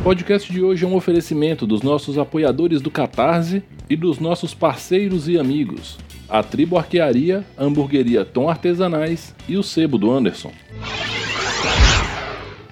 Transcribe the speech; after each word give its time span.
O 0.00 0.04
podcast 0.08 0.50
de 0.50 0.62
hoje 0.62 0.84
é 0.84 0.88
um 0.88 0.94
oferecimento 0.94 1.66
dos 1.66 1.82
nossos 1.82 2.18
apoiadores 2.18 2.80
do 2.80 2.90
Catarse 2.90 3.62
e 3.90 3.96
dos 3.96 4.20
nossos 4.20 4.54
parceiros 4.54 5.28
e 5.28 5.36
amigos, 5.36 5.98
a 6.28 6.42
Tribo 6.42 6.78
Arquearia, 6.78 7.44
Hamburgueria 7.58 8.24
Tom 8.24 8.48
Artesanais 8.48 9.34
e 9.48 9.56
o 9.56 9.62
Sebo 9.62 9.98
do 9.98 10.10
Anderson. 10.10 10.52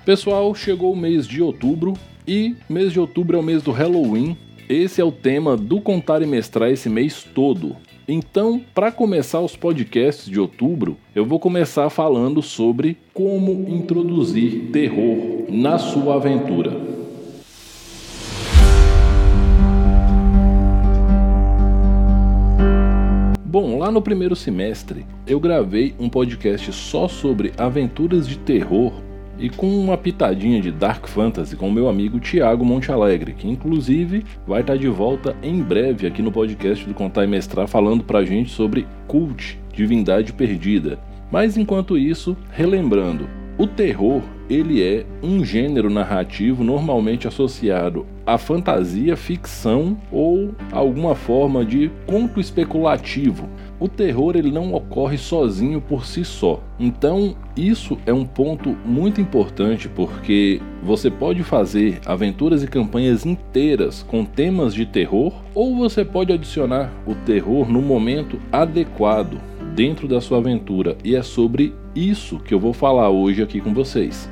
Pessoal, 0.04 0.54
chegou 0.54 0.92
o 0.92 0.96
mês 0.96 1.27
de 1.27 1.42
outubro 1.42 1.95
e 2.27 2.54
mês 2.68 2.92
de 2.92 3.01
outubro 3.01 3.37
é 3.37 3.40
o 3.40 3.43
mês 3.43 3.62
do 3.62 3.73
Halloween. 3.73 4.37
Esse 4.68 5.01
é 5.01 5.04
o 5.04 5.12
tema 5.12 5.56
do 5.56 5.80
Contar 5.80 6.23
e 6.23 6.27
Mestrar 6.27 6.70
esse 6.70 6.88
mês 6.88 7.27
todo. 7.34 7.77
Então, 8.09 8.60
para 8.73 8.93
começar 8.93 9.40
os 9.40 9.56
podcasts 9.56 10.30
de 10.30 10.38
outubro, 10.38 10.96
eu 11.12 11.27
vou 11.27 11.40
começar 11.40 11.90
falando 11.90 12.40
sobre 12.40 12.96
como 13.12 13.66
introduzir 13.68 14.70
terror 14.73 15.46
na 15.48 15.77
sua 15.77 16.15
aventura. 16.15 16.95
Bom, 23.59 23.78
lá 23.78 23.91
no 23.91 24.02
primeiro 24.02 24.37
semestre 24.37 25.06
eu 25.27 25.41
gravei 25.41 25.95
um 25.98 26.10
podcast 26.10 26.71
só 26.74 27.09
sobre 27.09 27.54
aventuras 27.57 28.29
de 28.29 28.37
terror 28.37 28.93
e 29.38 29.49
com 29.49 29.80
uma 29.80 29.96
pitadinha 29.96 30.60
de 30.60 30.71
Dark 30.71 31.07
Fantasy 31.07 31.57
com 31.57 31.71
meu 31.71 31.88
amigo 31.88 32.21
Tiago 32.21 32.66
Montealegre, 32.66 33.32
que 33.32 33.49
inclusive 33.49 34.27
vai 34.46 34.60
estar 34.60 34.77
de 34.77 34.88
volta 34.88 35.34
em 35.43 35.62
breve 35.62 36.07
aqui 36.07 36.21
no 36.21 36.30
podcast 36.30 36.84
do 36.84 36.93
Contar 36.93 37.24
e 37.24 37.29
Mestrar 37.29 37.66
falando 37.66 38.04
pra 38.04 38.27
gente 38.27 38.51
sobre 38.51 38.87
Cult, 39.09 39.59
Divindade 39.73 40.34
Perdida. 40.34 40.99
Mas 41.32 41.57
enquanto 41.57 41.96
isso, 41.96 42.37
relembrando, 42.51 43.27
o 43.59 43.66
terror 43.66 44.23
ele 44.51 44.82
é 44.82 45.04
um 45.23 45.45
gênero 45.45 45.88
narrativo 45.88 46.62
normalmente 46.62 47.26
associado 47.26 48.07
à 48.24 48.37
fantasia, 48.37 49.16
ficção 49.16 49.96
ou 50.12 50.54
alguma 50.71 51.15
forma 51.15 51.65
de 51.65 51.90
conto 52.07 52.38
especulativo. 52.38 53.49
O 53.80 53.88
terror 53.88 54.37
ele 54.37 54.51
não 54.51 54.74
ocorre 54.74 55.16
sozinho 55.18 55.80
por 55.80 56.04
si 56.07 56.24
só. 56.24 56.62
Então, 56.79 57.34
isso 57.57 57.99
é 58.07 58.12
um 58.12 58.24
ponto 58.24 58.77
muito 58.84 59.21
importante 59.21 59.88
porque 59.88 60.60
você 60.82 61.10
pode 61.10 61.43
fazer 61.43 61.99
aventuras 62.04 62.62
e 62.62 62.68
campanhas 62.68 63.24
inteiras 63.24 64.03
com 64.03 64.25
temas 64.25 64.75
de 64.75 64.87
terror 64.87 65.32
ou 65.54 65.77
você 65.77 66.04
pode 66.04 66.32
adicionar 66.32 66.93
o 67.06 67.15
terror 67.15 67.71
no 67.71 67.81
momento 67.82 68.38
adequado 68.53 69.38
dentro 69.77 70.09
da 70.09 70.22
sua 70.22 70.38
aventura 70.38 70.97
e 71.05 71.15
é 71.15 71.22
sobre 71.22 71.75
isso 71.94 72.41
que 72.41 72.55
eu 72.55 72.59
vou 72.59 72.72
falar 72.72 73.10
hoje 73.10 73.43
aqui 73.43 73.60
com 73.60 73.75
vocês. 73.75 74.28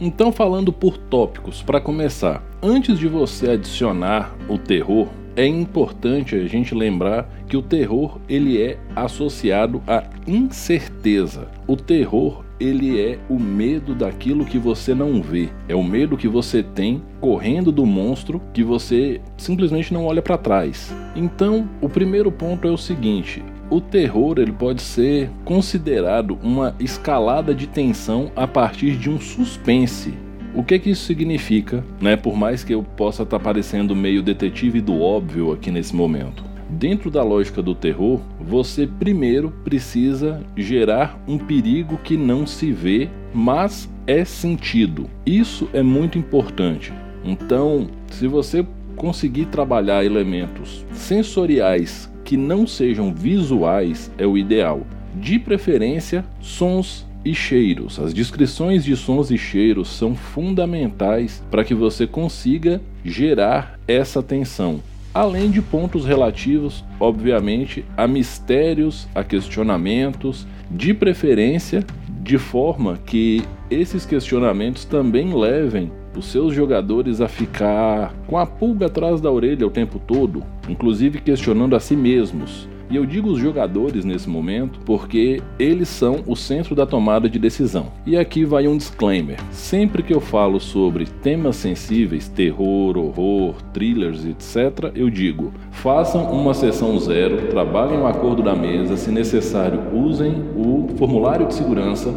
Então, 0.00 0.32
falando 0.32 0.72
por 0.72 0.98
tópicos, 0.98 1.62
para 1.62 1.80
começar, 1.80 2.42
antes 2.60 2.98
de 2.98 3.06
você 3.06 3.50
adicionar 3.50 4.36
o 4.48 4.58
terror, 4.58 5.08
é 5.36 5.46
importante 5.46 6.34
a 6.34 6.46
gente 6.46 6.74
lembrar 6.74 7.30
que 7.46 7.56
o 7.56 7.62
terror 7.62 8.18
ele 8.28 8.60
é 8.60 8.78
associado 8.94 9.80
à 9.86 10.02
incerteza. 10.26 11.48
O 11.66 11.76
terror 11.76 12.44
ele 12.58 13.00
é 13.00 13.18
o 13.28 13.38
medo 13.38 13.94
daquilo 13.94 14.44
que 14.44 14.58
você 14.58 14.94
não 14.94 15.20
vê. 15.20 15.48
É 15.68 15.74
o 15.74 15.82
medo 15.82 16.16
que 16.16 16.28
você 16.28 16.62
tem 16.62 17.02
correndo 17.20 17.70
do 17.70 17.84
monstro 17.84 18.40
que 18.52 18.62
você 18.62 19.20
simplesmente 19.36 19.92
não 19.92 20.06
olha 20.06 20.22
para 20.22 20.38
trás. 20.38 20.94
Então, 21.14 21.68
o 21.80 21.88
primeiro 21.88 22.32
ponto 22.32 22.66
é 22.66 22.70
o 22.70 22.78
seguinte: 22.78 23.42
o 23.70 23.80
terror 23.80 24.38
ele 24.38 24.52
pode 24.52 24.82
ser 24.82 25.30
considerado 25.44 26.38
uma 26.42 26.74
escalada 26.80 27.54
de 27.54 27.66
tensão 27.66 28.30
a 28.34 28.46
partir 28.46 28.96
de 28.96 29.10
um 29.10 29.20
suspense. 29.20 30.14
O 30.54 30.62
que 30.62 30.78
que 30.78 30.90
isso 30.90 31.04
significa, 31.04 31.84
né? 32.00 32.16
Por 32.16 32.34
mais 32.34 32.64
que 32.64 32.72
eu 32.72 32.82
possa 32.82 33.24
estar 33.24 33.38
tá 33.38 33.44
parecendo 33.44 33.94
meio 33.94 34.22
detetive 34.22 34.80
do 34.80 35.02
óbvio 35.02 35.52
aqui 35.52 35.70
nesse 35.70 35.94
momento. 35.94 36.55
Dentro 36.68 37.10
da 37.10 37.22
lógica 37.22 37.62
do 37.62 37.74
terror, 37.74 38.20
você 38.40 38.86
primeiro 38.86 39.52
precisa 39.64 40.42
gerar 40.56 41.18
um 41.26 41.38
perigo 41.38 41.96
que 41.98 42.16
não 42.16 42.44
se 42.46 42.72
vê, 42.72 43.08
mas 43.32 43.88
é 44.06 44.24
sentido. 44.24 45.08
Isso 45.24 45.68
é 45.72 45.80
muito 45.80 46.18
importante. 46.18 46.92
Então, 47.24 47.88
se 48.10 48.26
você 48.26 48.66
conseguir 48.96 49.46
trabalhar 49.46 50.04
elementos 50.04 50.84
sensoriais 50.92 52.10
que 52.24 52.36
não 52.36 52.66
sejam 52.66 53.14
visuais, 53.14 54.10
é 54.18 54.26
o 54.26 54.36
ideal. 54.36 54.84
De 55.14 55.38
preferência, 55.38 56.24
sons 56.40 57.06
e 57.24 57.32
cheiros. 57.32 57.98
As 58.00 58.12
descrições 58.12 58.84
de 58.84 58.96
sons 58.96 59.30
e 59.30 59.38
cheiros 59.38 59.88
são 59.88 60.16
fundamentais 60.16 61.42
para 61.50 61.64
que 61.64 61.74
você 61.74 62.06
consiga 62.06 62.80
gerar 63.04 63.78
essa 63.86 64.22
tensão 64.22 64.80
além 65.16 65.50
de 65.50 65.62
pontos 65.62 66.04
relativos, 66.04 66.84
obviamente, 67.00 67.86
a 67.96 68.06
mistérios, 68.06 69.08
a 69.14 69.24
questionamentos, 69.24 70.46
de 70.70 70.92
preferência, 70.92 71.82
de 72.22 72.36
forma 72.36 72.98
que 72.98 73.42
esses 73.70 74.04
questionamentos 74.04 74.84
também 74.84 75.32
levem 75.32 75.90
os 76.14 76.26
seus 76.26 76.52
jogadores 76.52 77.22
a 77.22 77.28
ficar 77.28 78.12
com 78.26 78.36
a 78.36 78.44
pulga 78.44 78.86
atrás 78.86 79.18
da 79.18 79.30
orelha 79.30 79.66
o 79.66 79.70
tempo 79.70 79.98
todo, 79.98 80.42
inclusive 80.68 81.18
questionando 81.22 81.74
a 81.74 81.80
si 81.80 81.96
mesmos 81.96 82.68
e 82.88 82.96
eu 82.96 83.04
digo 83.04 83.30
os 83.30 83.38
jogadores 83.38 84.04
nesse 84.04 84.28
momento 84.28 84.78
porque 84.84 85.42
eles 85.58 85.88
são 85.88 86.22
o 86.26 86.36
centro 86.36 86.74
da 86.74 86.86
tomada 86.86 87.28
de 87.28 87.38
decisão. 87.38 87.92
E 88.06 88.16
aqui 88.16 88.44
vai 88.44 88.68
um 88.68 88.76
disclaimer: 88.76 89.38
sempre 89.50 90.02
que 90.02 90.14
eu 90.14 90.20
falo 90.20 90.60
sobre 90.60 91.06
temas 91.06 91.56
sensíveis, 91.56 92.28
terror, 92.28 92.96
horror, 92.96 93.54
thrillers, 93.72 94.24
etc., 94.24 94.92
eu 94.94 95.10
digo: 95.10 95.52
façam 95.70 96.30
uma 96.32 96.54
sessão 96.54 96.98
zero, 96.98 97.48
trabalhem 97.48 97.98
o 97.98 98.06
acordo 98.06 98.42
da 98.42 98.54
mesa, 98.54 98.96
se 98.96 99.10
necessário, 99.10 99.80
usem 99.92 100.32
o 100.56 100.88
formulário 100.96 101.46
de 101.46 101.54
segurança, 101.54 102.14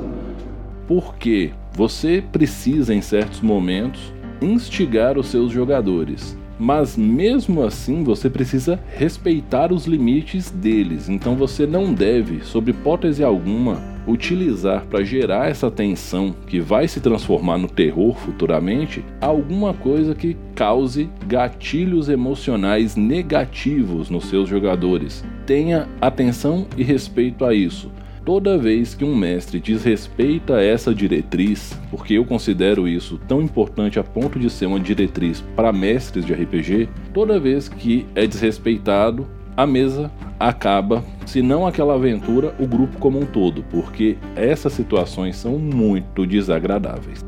porque 0.87 1.51
você 1.73 2.23
precisa, 2.31 2.93
em 2.93 3.01
certos 3.01 3.41
momentos, 3.41 4.13
instigar 4.41 5.17
os 5.17 5.27
seus 5.27 5.51
jogadores 5.51 6.37
mas 6.59 6.97
mesmo 6.97 7.63
assim 7.63 8.03
você 8.03 8.29
precisa 8.29 8.79
respeitar 8.95 9.71
os 9.71 9.85
limites 9.85 10.51
deles. 10.51 11.07
Então 11.07 11.35
você 11.35 11.65
não 11.65 11.93
deve, 11.93 12.43
sob 12.43 12.71
hipótese 12.71 13.23
alguma, 13.23 13.81
utilizar 14.05 14.85
para 14.85 15.03
gerar 15.03 15.49
essa 15.49 15.71
tensão 15.71 16.35
que 16.47 16.59
vai 16.59 16.87
se 16.87 16.99
transformar 16.99 17.57
no 17.57 17.67
terror 17.67 18.15
futuramente 18.17 19.03
alguma 19.21 19.73
coisa 19.73 20.13
que 20.13 20.35
cause 20.55 21.09
gatilhos 21.27 22.09
emocionais 22.09 22.95
negativos 22.95 24.09
nos 24.09 24.25
seus 24.25 24.49
jogadores. 24.49 25.23
Tenha 25.45 25.87
atenção 26.01 26.67
e 26.75 26.83
respeito 26.83 27.45
a 27.45 27.53
isso. 27.53 27.89
Toda 28.29 28.59
vez 28.59 28.93
que 28.93 29.03
um 29.03 29.15
mestre 29.15 29.59
desrespeita 29.59 30.61
essa 30.61 30.93
diretriz, 30.93 31.75
porque 31.89 32.13
eu 32.13 32.23
considero 32.23 32.87
isso 32.87 33.19
tão 33.27 33.41
importante 33.41 33.97
a 33.97 34.03
ponto 34.03 34.37
de 34.37 34.51
ser 34.51 34.67
uma 34.67 34.79
diretriz 34.79 35.43
para 35.55 35.73
mestres 35.73 36.23
de 36.23 36.33
RPG, 36.33 36.89
toda 37.11 37.39
vez 37.39 37.67
que 37.67 38.05
é 38.13 38.27
desrespeitado, 38.27 39.27
a 39.57 39.65
mesa 39.65 40.11
acaba, 40.39 41.03
se 41.25 41.41
não 41.41 41.65
aquela 41.65 41.95
aventura, 41.95 42.53
o 42.59 42.67
grupo 42.67 42.99
como 42.99 43.19
um 43.19 43.25
todo, 43.25 43.63
porque 43.71 44.15
essas 44.35 44.73
situações 44.73 45.35
são 45.35 45.57
muito 45.57 46.23
desagradáveis. 46.23 47.25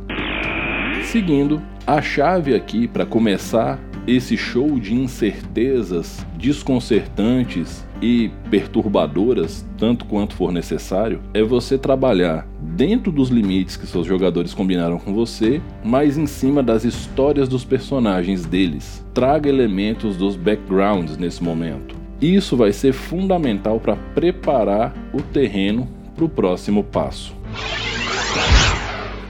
Seguindo, 1.05 1.59
a 1.87 1.99
chave 1.99 2.53
aqui 2.53 2.87
para 2.87 3.07
começar 3.07 3.79
esse 4.07 4.35
show 4.35 4.79
de 4.79 4.93
incertezas 4.93 6.25
desconcertantes 6.37 7.85
e 8.01 8.31
perturbadoras, 8.49 9.65
tanto 9.77 10.05
quanto 10.05 10.33
for 10.33 10.51
necessário, 10.51 11.21
é 11.33 11.43
você 11.43 11.77
trabalhar 11.77 12.47
dentro 12.59 13.11
dos 13.11 13.29
limites 13.29 13.77
que 13.77 13.85
seus 13.85 14.07
jogadores 14.07 14.53
combinaram 14.53 14.97
com 14.97 15.13
você, 15.13 15.61
mas 15.83 16.17
em 16.17 16.25
cima 16.25 16.63
das 16.63 16.83
histórias 16.83 17.47
dos 17.47 17.63
personagens 17.63 18.45
deles. 18.45 19.05
Traga 19.13 19.49
elementos 19.49 20.17
dos 20.17 20.35
backgrounds 20.35 21.17
nesse 21.17 21.43
momento. 21.43 21.95
Isso 22.19 22.57
vai 22.57 22.71
ser 22.71 22.93
fundamental 22.93 23.79
para 23.79 23.95
preparar 23.95 24.93
o 25.13 25.21
terreno 25.21 25.87
para 26.15 26.25
o 26.25 26.29
próximo 26.29 26.83
passo. 26.83 27.35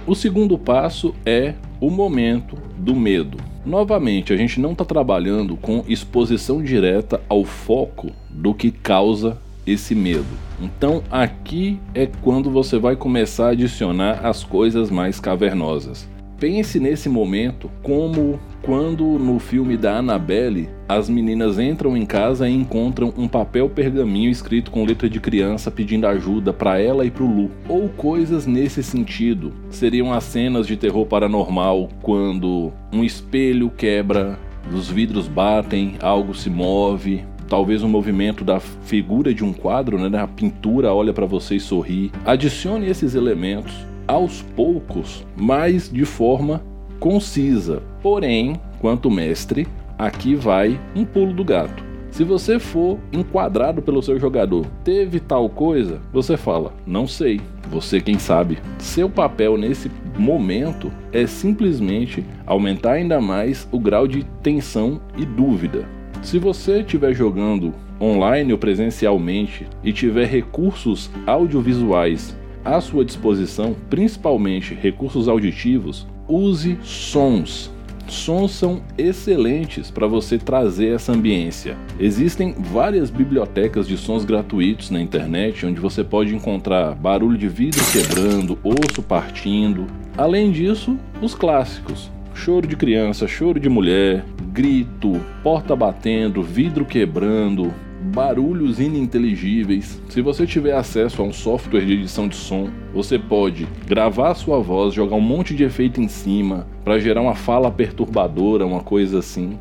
O 0.05 0.15
segundo 0.15 0.57
passo 0.57 1.13
é 1.25 1.53
o 1.81 1.89
momento 1.89 2.55
do 2.77 2.95
medo. 2.95 3.39
Novamente, 3.65 4.31
a 4.31 4.37
gente 4.37 4.59
não 4.59 4.71
está 4.71 4.85
trabalhando 4.85 5.57
com 5.57 5.83
exposição 5.87 6.63
direta 6.63 7.19
ao 7.27 7.43
foco 7.43 8.11
do 8.29 8.53
que 8.53 8.69
causa 8.71 9.37
esse 9.65 9.95
medo. 9.95 10.25
Então, 10.61 11.03
aqui 11.09 11.79
é 11.93 12.05
quando 12.05 12.51
você 12.51 12.77
vai 12.77 12.95
começar 12.95 13.47
a 13.47 13.51
adicionar 13.51 14.25
as 14.25 14.43
coisas 14.43 14.91
mais 14.91 15.19
cavernosas. 15.19 16.07
Pense 16.41 16.79
nesse 16.79 17.07
momento 17.07 17.69
como 17.83 18.39
quando 18.63 19.05
no 19.05 19.37
filme 19.37 19.77
da 19.77 19.97
Annabelle 19.99 20.69
as 20.89 21.07
meninas 21.07 21.59
entram 21.59 21.95
em 21.95 22.03
casa 22.03 22.49
e 22.49 22.51
encontram 22.51 23.13
um 23.15 23.27
papel 23.27 23.69
pergaminho 23.69 24.31
escrito 24.31 24.71
com 24.71 24.83
letra 24.83 25.07
de 25.07 25.19
criança 25.19 25.69
pedindo 25.69 26.07
ajuda 26.07 26.51
para 26.51 26.79
ela 26.79 27.05
e 27.05 27.11
pro 27.11 27.27
Lu. 27.27 27.51
Ou 27.69 27.89
coisas 27.89 28.47
nesse 28.47 28.81
sentido. 28.81 29.53
Seriam 29.69 30.11
as 30.11 30.23
cenas 30.23 30.65
de 30.65 30.75
terror 30.75 31.05
paranormal 31.05 31.89
quando 32.01 32.73
um 32.91 33.03
espelho 33.03 33.69
quebra, 33.69 34.39
os 34.73 34.89
vidros 34.89 35.27
batem, 35.27 35.93
algo 36.01 36.33
se 36.33 36.49
move, 36.49 37.23
talvez 37.47 37.83
um 37.83 37.87
movimento 37.87 38.43
da 38.43 38.59
figura 38.59 39.31
de 39.31 39.43
um 39.43 39.53
quadro, 39.53 39.99
né? 39.99 40.17
A 40.17 40.25
pintura 40.25 40.91
olha 40.91 41.13
para 41.13 41.27
você 41.27 41.57
e 41.57 41.59
sorri. 41.59 42.11
Adicione 42.25 42.87
esses 42.87 43.13
elementos 43.13 43.90
aos 44.11 44.41
poucos, 44.41 45.25
mas 45.37 45.89
de 45.89 46.03
forma 46.03 46.61
concisa. 46.99 47.81
Porém, 48.03 48.59
quanto 48.81 49.09
mestre, 49.09 49.65
aqui 49.97 50.35
vai 50.35 50.77
um 50.93 51.05
pulo 51.05 51.33
do 51.33 51.45
gato. 51.45 51.81
Se 52.09 52.25
você 52.25 52.59
for 52.59 52.99
enquadrado 53.13 53.81
pelo 53.81 54.03
seu 54.03 54.19
jogador, 54.19 54.65
teve 54.83 55.21
tal 55.21 55.47
coisa, 55.47 56.01
você 56.11 56.35
fala, 56.35 56.73
não 56.85 57.07
sei, 57.07 57.39
você 57.69 58.01
quem 58.01 58.19
sabe. 58.19 58.59
Seu 58.77 59.09
papel 59.09 59.57
nesse 59.57 59.89
momento 60.19 60.91
é 61.13 61.25
simplesmente 61.25 62.25
aumentar 62.45 62.93
ainda 62.93 63.21
mais 63.21 63.65
o 63.71 63.79
grau 63.79 64.09
de 64.09 64.25
tensão 64.43 64.99
e 65.17 65.25
dúvida. 65.25 65.87
Se 66.21 66.37
você 66.37 66.81
estiver 66.81 67.13
jogando 67.13 67.73
online 67.99 68.51
ou 68.51 68.59
presencialmente 68.59 69.65
e 69.81 69.93
tiver 69.93 70.25
recursos 70.25 71.09
audiovisuais 71.25 72.35
à 72.63 72.79
sua 72.81 73.05
disposição, 73.05 73.75
principalmente 73.89 74.73
recursos 74.73 75.27
auditivos, 75.27 76.07
use 76.27 76.77
sons. 76.83 77.71
Sons 78.07 78.51
são 78.51 78.81
excelentes 78.97 79.89
para 79.89 80.05
você 80.05 80.37
trazer 80.37 80.95
essa 80.95 81.13
ambiência. 81.13 81.77
Existem 81.97 82.53
várias 82.57 83.09
bibliotecas 83.09 83.87
de 83.87 83.95
sons 83.97 84.25
gratuitos 84.25 84.89
na 84.89 85.01
internet 85.01 85.65
onde 85.65 85.79
você 85.79 86.03
pode 86.03 86.35
encontrar 86.35 86.93
barulho 86.93 87.37
de 87.37 87.47
vidro 87.47 87.81
quebrando, 87.91 88.59
osso 88.63 89.01
partindo. 89.01 89.87
Além 90.17 90.51
disso, 90.51 90.97
os 91.21 91.33
clássicos: 91.33 92.11
choro 92.33 92.67
de 92.67 92.75
criança, 92.75 93.27
choro 93.27 93.59
de 93.59 93.69
mulher, 93.69 94.25
grito, 94.51 95.21
porta 95.41 95.73
batendo, 95.73 96.43
vidro 96.43 96.83
quebrando, 96.83 97.73
barulhos 98.01 98.79
ininteligíveis. 98.79 100.01
Se 100.09 100.21
você 100.21 100.45
tiver 100.45 100.73
acesso 100.73 101.21
a 101.21 101.25
um 101.25 101.31
software 101.33 101.85
de 101.85 101.93
edição 101.93 102.27
de 102.27 102.35
som, 102.35 102.69
você 102.93 103.17
pode 103.17 103.67
gravar 103.85 104.33
sua 104.33 104.59
voz, 104.59 104.93
jogar 104.93 105.15
um 105.15 105.21
monte 105.21 105.55
de 105.55 105.63
efeito 105.63 106.01
em 106.01 106.07
cima 106.07 106.67
para 106.83 106.99
gerar 106.99 107.21
uma 107.21 107.35
fala 107.35 107.71
perturbadora, 107.71 108.65
uma 108.65 108.81
coisa 108.81 109.19
assim. 109.19 109.57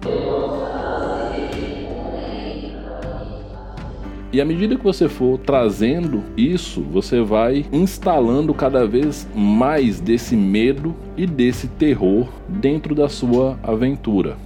E 4.32 4.40
à 4.40 4.44
medida 4.44 4.76
que 4.76 4.84
você 4.84 5.08
for 5.08 5.38
trazendo 5.38 6.22
isso, 6.36 6.82
você 6.82 7.20
vai 7.20 7.66
instalando 7.72 8.54
cada 8.54 8.86
vez 8.86 9.28
mais 9.34 9.98
desse 9.98 10.36
medo 10.36 10.94
e 11.16 11.26
desse 11.26 11.66
terror 11.66 12.28
dentro 12.48 12.94
da 12.94 13.08
sua 13.08 13.58
aventura. 13.62 14.36